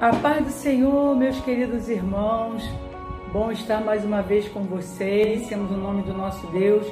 [0.00, 2.66] A paz do Senhor, meus queridos irmãos.
[3.34, 5.46] Bom estar mais uma vez com vocês.
[5.46, 6.90] Temos o nome do nosso Deus.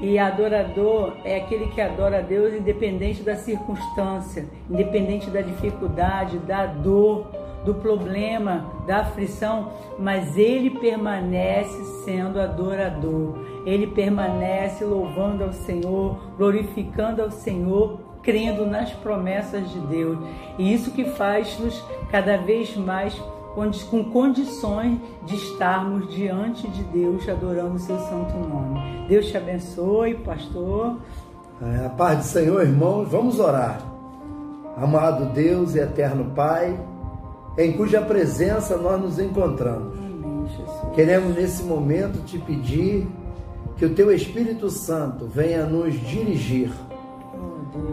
[0.00, 6.64] E adorador é aquele que adora a Deus independente da circunstância, independente da dificuldade, da
[6.64, 7.26] dor,
[7.64, 13.36] do problema, da aflição, mas ele permanece sendo adorador.
[13.66, 20.18] Ele permanece louvando ao Senhor, glorificando ao Senhor crendo nas promessas de Deus.
[20.58, 23.14] E isso que faz-nos cada vez mais
[23.90, 29.06] com condições de estarmos diante de Deus adorando o seu santo nome.
[29.08, 30.96] Deus te abençoe, pastor.
[31.62, 33.80] É, a paz do Senhor, irmãos, vamos orar.
[34.76, 36.76] Amado Deus e eterno Pai,
[37.56, 39.96] em cuja presença nós nos encontramos.
[39.96, 40.46] Amém,
[40.96, 43.06] Queremos nesse momento te pedir
[43.76, 46.72] que o teu Espírito Santo venha nos dirigir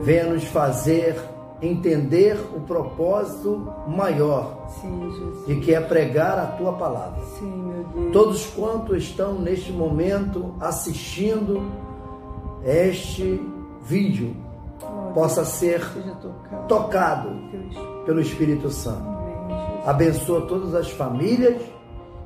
[0.04, 1.16] venha nos fazer
[1.62, 7.22] entender o propósito maior Sim, de que é pregar a tua palavra.
[7.38, 11.62] Sim, Todos quantos estão neste momento assistindo
[12.64, 13.40] este
[13.84, 14.36] vídeo
[14.82, 15.82] oh, possa ser
[16.20, 17.30] tocado, tocado
[18.06, 19.08] pelo Espírito Santo.
[19.08, 21.62] Amém, Abençoa todas as famílias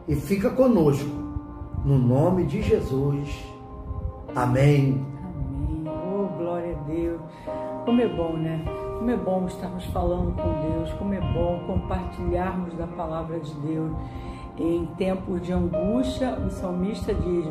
[0.07, 1.25] e fica conosco.
[1.83, 3.29] No nome de Jesus.
[4.35, 5.14] Amém.
[7.85, 8.59] Como é bom, né?
[8.97, 13.91] Como é bom estarmos falando com Deus, como é bom compartilharmos da palavra de Deus.
[14.57, 17.45] Em tempos de angústia, o salmista diz: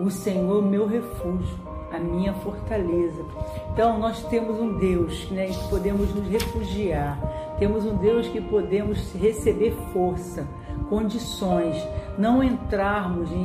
[0.00, 1.56] O Senhor, meu refúgio,
[1.92, 3.24] a minha fortaleza.
[3.72, 7.18] Então, nós temos um Deus né, que podemos nos refugiar,
[7.58, 10.48] temos um Deus que podemos receber força,
[10.88, 11.76] condições,
[12.18, 13.36] não entrarmos em,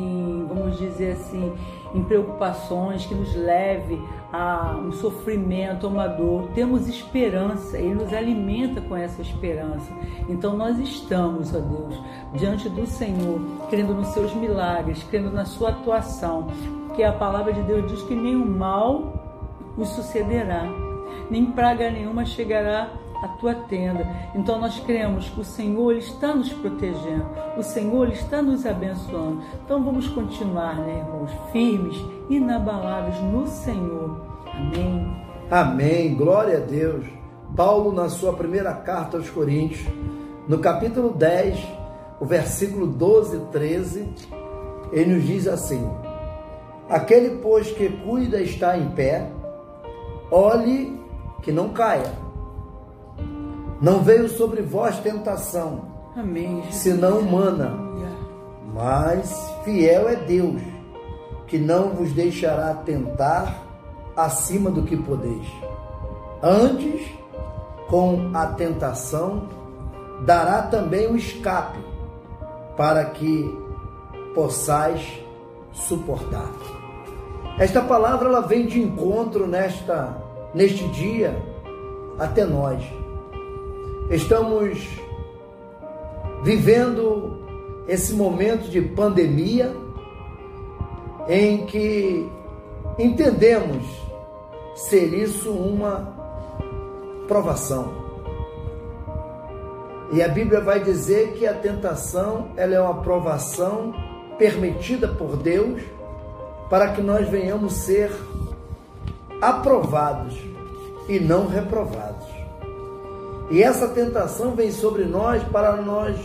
[0.53, 1.53] vamos dizer assim,
[1.93, 6.49] em preocupações que nos leve a um sofrimento, a uma dor.
[6.53, 9.91] Temos esperança, Ele nos alimenta com essa esperança.
[10.29, 12.01] Então nós estamos, ó Deus,
[12.33, 16.47] diante do Senhor, crendo nos seus milagres, crendo na sua atuação,
[16.87, 20.65] porque a palavra de Deus diz que nenhum mal nos sucederá,
[21.29, 22.89] nem praga nenhuma chegará
[23.21, 24.07] a tua tenda.
[24.33, 27.25] Então nós cremos que o Senhor está nos protegendo,
[27.57, 29.41] o Senhor está nos abençoando.
[29.63, 31.95] Então vamos continuar, né, irmãos, firmes,
[32.29, 34.19] inabaláveis no Senhor.
[34.53, 35.21] Amém.
[35.49, 36.15] Amém.
[36.15, 37.05] Glória a Deus.
[37.55, 39.85] Paulo, na sua primeira carta aos Coríntios,
[40.47, 41.59] no capítulo 10,
[42.19, 44.09] o versículo 12 e 13,
[44.91, 45.89] ele nos diz assim:
[46.89, 49.29] Aquele, pois, que cuida está em pé,
[50.29, 50.99] olhe
[51.41, 52.20] que não caia.
[53.81, 57.73] Não veio sobre vós tentação, Amém, senão humana,
[58.71, 60.61] mas fiel é Deus,
[61.47, 63.65] que não vos deixará tentar
[64.15, 65.47] acima do que podeis.
[66.43, 67.01] Antes,
[67.89, 69.49] com a tentação,
[70.25, 71.79] dará também o escape,
[72.77, 73.51] para que
[74.35, 75.01] possais
[75.73, 76.51] suportar.
[77.57, 80.17] Esta palavra ela vem de encontro nesta
[80.53, 81.35] neste dia
[82.19, 82.83] até nós
[84.11, 84.77] Estamos
[86.43, 87.39] vivendo
[87.87, 89.73] esse momento de pandemia
[91.29, 92.29] em que
[92.99, 93.85] entendemos
[94.75, 96.13] ser isso uma
[97.25, 97.89] provação.
[100.11, 103.93] E a Bíblia vai dizer que a tentação ela é uma provação
[104.37, 105.81] permitida por Deus
[106.69, 108.11] para que nós venhamos ser
[109.41, 110.37] aprovados
[111.07, 112.10] e não reprovados.
[113.51, 116.17] E essa tentação vem sobre nós para nós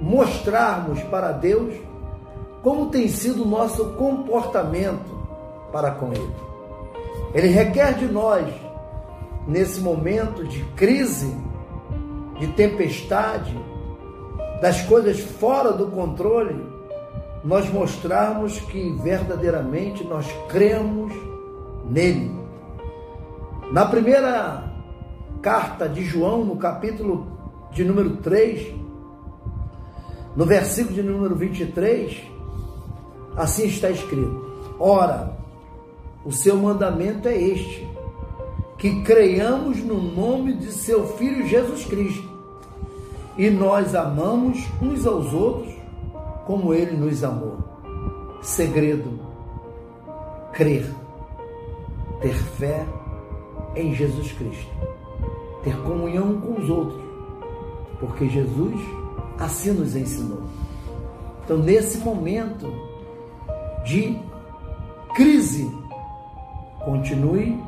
[0.00, 1.74] mostrarmos para Deus
[2.62, 5.16] como tem sido o nosso comportamento
[5.70, 6.34] para com Ele.
[7.34, 8.48] Ele requer de nós,
[9.46, 11.36] nesse momento de crise,
[12.38, 13.54] de tempestade,
[14.62, 16.64] das coisas fora do controle,
[17.44, 21.12] nós mostrarmos que verdadeiramente nós cremos
[21.88, 22.34] nele.
[23.70, 24.67] Na primeira
[25.40, 27.26] carta de João, no capítulo
[27.72, 28.74] de número 3,
[30.34, 32.20] no versículo de número 23,
[33.36, 35.36] assim está escrito: Ora,
[36.24, 37.88] o seu mandamento é este,
[38.76, 42.28] que creiamos no nome de seu Filho Jesus Cristo,
[43.36, 45.72] e nós amamos uns aos outros
[46.46, 47.58] como ele nos amou.
[48.42, 49.20] Segredo:
[50.52, 50.86] crer,
[52.20, 52.86] ter fé
[53.76, 54.98] em Jesus Cristo
[55.62, 57.02] ter comunhão com os outros,
[58.00, 58.80] porque Jesus
[59.38, 60.42] assim nos ensinou.
[61.44, 62.70] Então, nesse momento
[63.84, 64.18] de
[65.14, 65.70] crise,
[66.84, 67.58] continue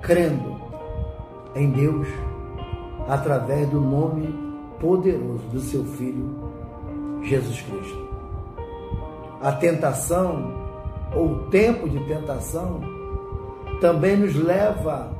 [0.00, 0.56] crendo
[1.54, 2.06] em Deus
[3.08, 4.34] através do nome
[4.80, 6.52] poderoso do seu Filho
[7.22, 8.06] Jesus Cristo.
[9.42, 10.52] A tentação,
[11.14, 12.80] ou o tempo de tentação,
[13.80, 15.15] também nos leva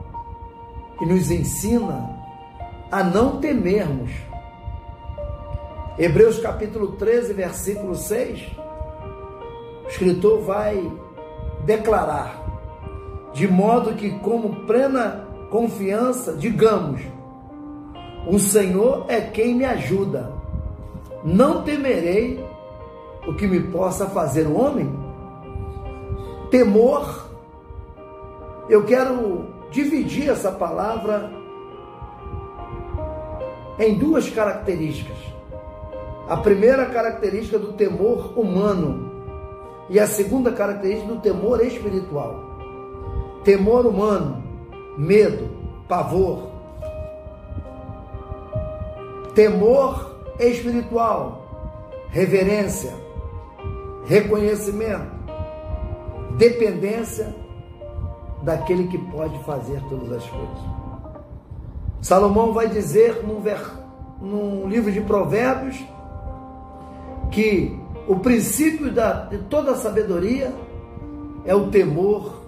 [1.01, 2.11] e nos ensina
[2.91, 4.11] a não temermos.
[5.99, 8.49] Hebreus capítulo 13, versículo 6,
[9.85, 10.93] o escritor vai
[11.65, 12.43] declarar,
[13.33, 17.01] de modo que, como plena confiança, digamos:
[18.27, 20.33] O Senhor é quem me ajuda,
[21.25, 22.45] não temerei
[23.27, 24.89] o que me possa fazer o homem.
[26.51, 27.27] Temor,
[28.69, 31.31] eu quero dividir essa palavra
[33.79, 35.19] em duas características.
[36.27, 39.13] A primeira característica do temor humano
[39.91, 42.57] e a segunda característica do temor espiritual.
[43.45, 44.43] Temor humano,
[44.97, 45.51] medo,
[45.87, 46.49] pavor.
[49.35, 51.47] Temor espiritual,
[52.09, 52.95] reverência,
[54.07, 55.13] reconhecimento,
[56.39, 57.46] dependência
[58.47, 60.59] daquele que pode fazer todas as coisas.
[62.01, 63.61] Salomão vai dizer num, ver,
[64.23, 65.85] num livro de Provérbios
[67.33, 67.77] que
[68.07, 70.55] o princípio da, de toda a sabedoria
[71.45, 72.41] é o temor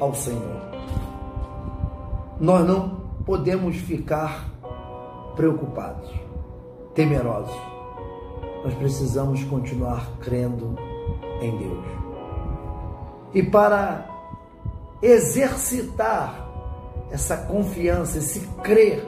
[0.00, 0.60] ao Senhor.
[2.40, 4.50] Nós não podemos ficar
[5.36, 6.10] preocupados,
[6.96, 7.56] temerosos.
[8.64, 10.76] Nós precisamos continuar crendo
[11.40, 11.84] em Deus.
[13.32, 14.11] E para
[15.02, 16.48] exercitar
[17.10, 19.04] essa confiança, esse crer,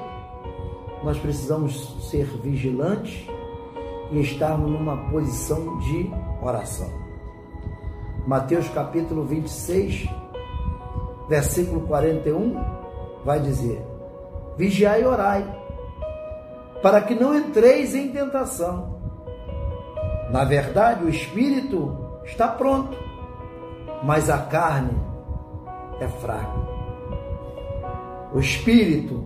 [1.03, 3.27] nós precisamos ser vigilantes
[4.11, 6.11] e estarmos numa posição de
[6.43, 6.91] oração.
[8.27, 10.09] Mateus capítulo 26,
[11.29, 12.57] versículo 41,
[13.25, 13.83] vai dizer:
[14.57, 15.61] Vigiai e orai,
[16.83, 18.95] para que não entreis em tentação.
[20.31, 22.97] Na verdade, o espírito está pronto,
[24.03, 25.14] mas a carne
[26.01, 26.75] é fraca.
[28.33, 29.25] O espírito,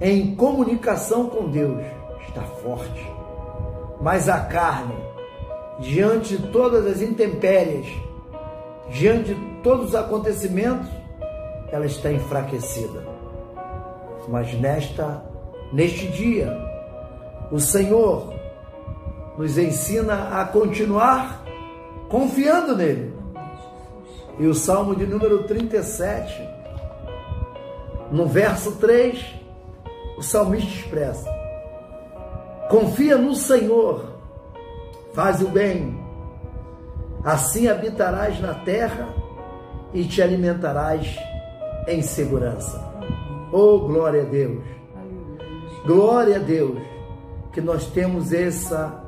[0.00, 1.82] em comunicação com Deus,
[2.28, 3.16] está forte
[4.00, 4.94] mas a carne,
[5.80, 7.86] diante de todas as intempéries,
[8.90, 10.88] diante de todos os acontecimentos,
[11.70, 13.04] ela está enfraquecida.
[14.28, 15.24] Mas nesta
[15.72, 16.52] neste dia,
[17.50, 18.32] o Senhor
[19.36, 21.44] nos ensina a continuar
[22.08, 23.14] confiando nele.
[24.38, 26.46] E o Salmo de número 37,
[28.10, 29.34] no verso 3,
[30.18, 31.28] o salmista expressa:
[32.68, 34.04] Confia no Senhor,
[35.14, 35.98] faz o bem,
[37.24, 39.08] assim habitarás na terra
[39.94, 41.18] e te alimentarás
[41.88, 42.84] em segurança.
[43.50, 44.62] Oh, glória a Deus!
[45.86, 46.82] Glória a Deus
[47.52, 49.02] que nós temos essa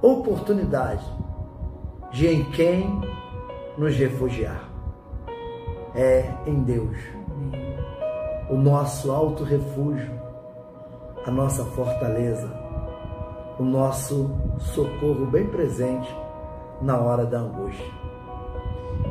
[0.00, 1.04] oportunidade
[2.12, 3.00] de em quem
[3.78, 4.70] nos refugiar.
[5.94, 6.96] É em Deus,
[8.50, 10.26] o nosso alto refúgio
[11.26, 12.48] a nossa fortaleza,
[13.58, 16.08] o nosso socorro bem presente
[16.80, 17.84] na hora da angústia.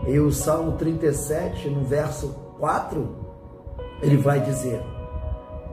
[0.07, 3.05] E o Salmo 37, no verso 4,
[4.01, 4.81] ele vai dizer: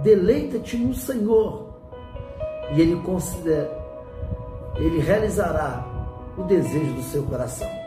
[0.03, 1.69] Deleita-te no Senhor,
[2.75, 3.71] e ele considera,
[4.77, 5.87] ele realizará
[6.37, 7.82] o desejo do seu coração.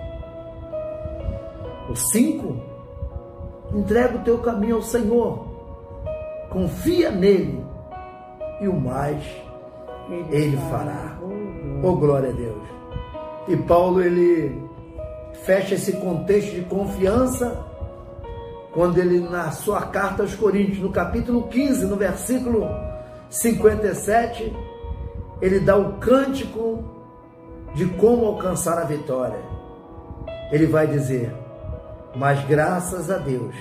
[1.90, 2.56] O 5,
[3.74, 5.46] entrega o teu caminho ao Senhor,
[6.50, 7.64] confia nele
[8.62, 9.24] e o mais
[10.32, 11.18] ele fará.
[11.84, 12.62] Oh, glória a Deus.
[13.48, 14.64] E Paulo ele
[15.44, 17.64] fecha esse contexto de confiança
[18.74, 22.68] quando ele na sua carta aos Coríntios, no capítulo 15, no versículo
[23.30, 24.54] 57,
[25.42, 26.84] ele dá o cântico
[27.74, 29.40] de como alcançar a vitória.
[30.52, 31.34] Ele vai dizer:
[32.16, 33.56] "Mas graças a Deus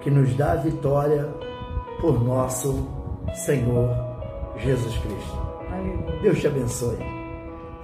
[0.00, 1.28] que nos dá a vitória
[2.00, 2.86] por nosso
[3.34, 3.90] Senhor
[4.58, 5.46] Jesus Cristo.
[6.22, 6.98] Deus te abençoe.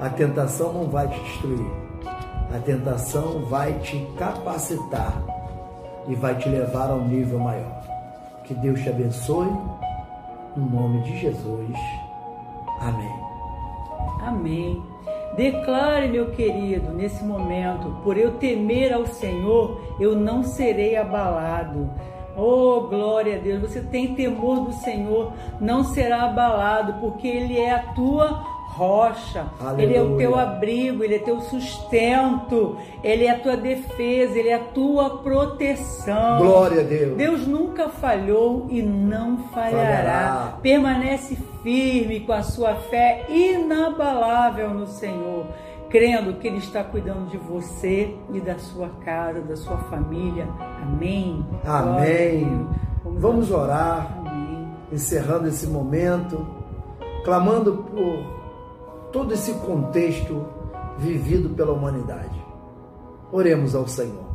[0.00, 1.70] A tentação não vai te destruir.
[2.54, 5.22] A tentação vai te capacitar
[6.08, 7.82] e vai te levar a um nível maior.
[8.44, 9.48] Que Deus te abençoe.
[10.56, 11.76] No nome de Jesus.
[12.80, 13.20] Amém.
[14.22, 14.91] Amém.
[15.36, 21.90] Declare, meu querido, nesse momento, por eu temer ao Senhor, eu não serei abalado.
[22.36, 23.60] Oh, glória a Deus!
[23.60, 28.28] Você tem temor do Senhor, não será abalado, porque Ele é a tua
[28.72, 29.84] rocha, Aleluia.
[29.84, 34.48] Ele é o teu abrigo, Ele é teu sustento, Ele é a tua defesa, Ele
[34.48, 36.38] é a tua proteção.
[36.38, 37.16] Glória a Deus.
[37.16, 39.72] Deus nunca falhou e não falhará.
[39.72, 40.58] Falhará.
[40.62, 45.46] Permanece firme com a sua fé inabalável no Senhor,
[45.88, 50.48] crendo que Ele está cuidando de você e da sua casa, da sua família.
[50.82, 51.44] Amém.
[51.64, 52.66] Amém.
[53.04, 53.20] Deus.
[53.20, 54.68] Vamos orar, Amém.
[54.90, 56.46] encerrando esse momento,
[57.24, 60.44] clamando por todo esse contexto
[60.98, 62.42] vivido pela humanidade.
[63.30, 64.32] Oremos ao Senhor.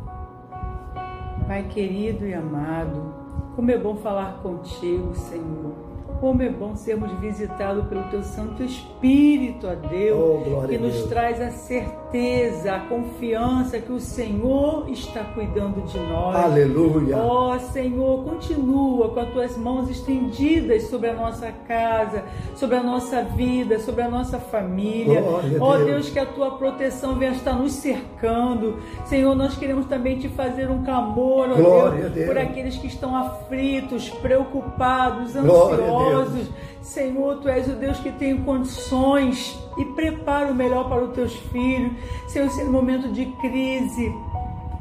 [1.46, 3.14] Pai querido e amado,
[3.56, 5.87] como é bom falar contigo, Senhor.
[6.20, 11.08] Como é bom sermos visitados pelo Teu Santo Espírito, ó Deus, Oh, que nos Deus.
[11.08, 16.34] traz a certeza, a confiança que o Senhor está cuidando de nós.
[16.34, 17.16] Aleluia.
[17.18, 22.24] Ó Senhor, continua com as tuas mãos estendidas sobre a nossa casa,
[22.56, 25.20] sobre a nossa vida, sobre a nossa família.
[25.20, 25.86] Glória Ó Deus.
[25.88, 28.76] Deus, que a tua proteção venha estar nos cercando.
[29.04, 32.26] Senhor, nós queremos também te fazer um clamor, ó Deus, Deus.
[32.26, 35.97] por aqueles que estão aflitos, preocupados, ansiosos.
[36.04, 36.48] Deus.
[36.82, 41.34] Senhor, tu és o Deus que tem condições e prepara o melhor para os teus
[41.34, 41.92] filhos.
[42.28, 44.14] Senhor, esse momento de crise,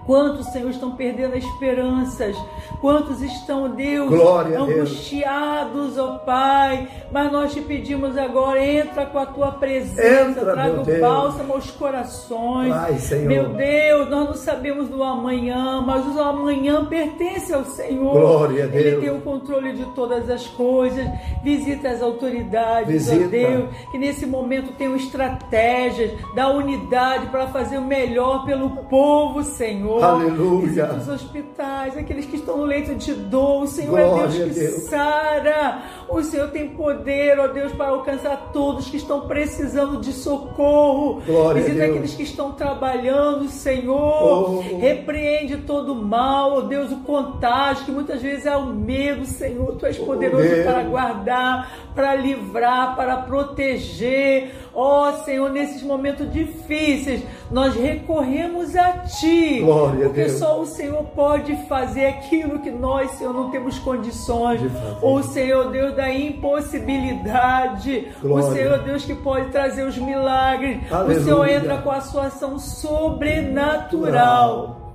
[0.08, 2.36] Quantos, Senhor, estão perdendo esperanças?
[2.82, 4.70] Quantos estão, Deus, Glória Deus.
[4.70, 6.88] angustiados, ó Pai?
[7.12, 11.00] Mas nós te pedimos agora, entra com a tua presença, Entra, traga o Deus.
[11.02, 12.74] bálsamo aos corações.
[13.02, 13.28] Senhor.
[13.28, 18.14] Meu Deus, nós não sabemos do amanhã, mas o amanhã pertence ao Senhor.
[18.14, 19.04] Glória a Ele Deus.
[19.04, 21.06] tem o controle de todas as coisas.
[21.44, 23.26] Visita as autoridades, Visita.
[23.26, 29.44] ó Deus, que nesse momento tenham estratégias da unidade para fazer o melhor pelo povo,
[29.44, 29.97] Senhor.
[30.04, 30.68] Aleluia.
[30.68, 33.63] Visita os hospitais, aqueles que estão no leito de dor.
[33.63, 34.84] O Senhor Glória é Deus que Deus.
[34.84, 35.82] sara.
[36.10, 41.22] O Senhor tem poder, ó Deus, para alcançar todos que estão precisando de socorro.
[41.25, 44.60] Glória a Visita aqueles que estão trabalhando, Senhor.
[44.60, 44.77] Oh.
[44.80, 49.75] Repreende todo o mal, ó Deus, o contágio, que muitas vezes é o medo, Senhor.
[49.75, 50.63] Tu és poderoso medo.
[50.63, 54.51] para guardar, para livrar, para proteger.
[54.80, 59.62] Ó Senhor, nesses momentos difíceis, nós recorremos a Ti.
[59.62, 60.38] Glória a porque Deus.
[60.38, 64.62] só o Senhor pode fazer aquilo que nós, Senhor, não temos condições.
[65.02, 68.10] O Senhor, Deus da impossibilidade.
[68.22, 68.48] Glória.
[68.48, 70.80] O Senhor, Deus que pode trazer os milagres.
[70.92, 71.22] O Aleluia.
[71.22, 74.87] Senhor entra com a sua ação sobrenatural.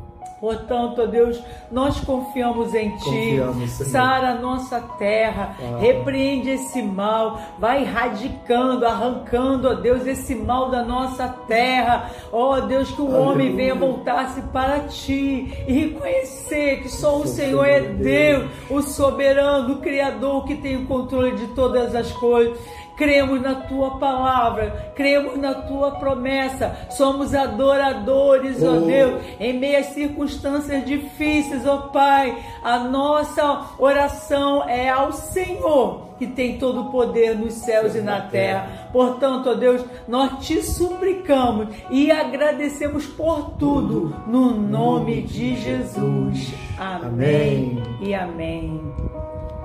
[0.42, 3.04] Portanto, ó Deus, nós confiamos em Ti.
[3.04, 3.90] Confiamos, Senhor.
[3.90, 5.78] Sara a nossa terra, Ah.
[5.78, 12.10] repreende esse mal, vai erradicando, arrancando, ó Deus, esse mal da nossa terra.
[12.32, 13.30] Ó Deus, que o Aleluia.
[13.30, 18.50] homem venha voltar-se para Ti e reconhecer que só o Sou Senhor é Senhor Deus,
[18.68, 22.58] o soberano, o Criador que tem o controle de todas as coisas.
[22.96, 28.80] Cremos na tua palavra, cremos na tua promessa, somos adoradores, ó Oh.
[28.86, 32.36] Deus, em meio às circunstâncias difíceis, ó Pai.
[32.62, 38.20] A nossa oração é ao Senhor, que tem todo o poder nos céus e na
[38.20, 38.88] terra.
[38.92, 46.52] Portanto, ó Deus, nós te suplicamos e agradecemos por tudo, no nome de Jesus.
[46.78, 47.82] Amém Amém.
[48.00, 48.80] e amém.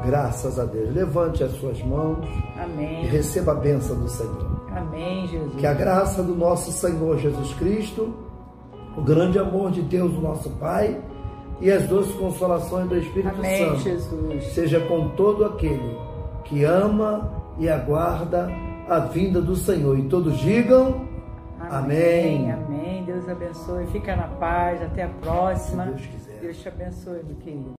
[0.06, 0.94] Graças a Deus.
[0.94, 3.06] Levante as suas mãos e Amém.
[3.08, 4.68] receba a bênção do Senhor.
[4.76, 5.56] Amém, Jesus.
[5.56, 8.14] Que a graça do nosso Senhor Jesus Cristo,
[8.96, 11.02] o grande amor de Deus, o nosso Pai,
[11.60, 14.44] e as doces consolações do Espírito Amém, Santo Jesus.
[14.54, 15.98] seja com todo aquele
[16.44, 18.48] que ama e aguarda
[18.88, 19.98] a vinda do Senhor.
[19.98, 21.08] E todos digam
[21.70, 22.52] Amém.
[22.52, 23.04] Amém.
[23.04, 23.88] Deus abençoe.
[23.88, 24.82] Fica na paz.
[24.82, 25.86] Até a próxima.
[25.86, 26.40] Se Deus quiser.
[26.40, 27.77] Deus te abençoe, meu querido.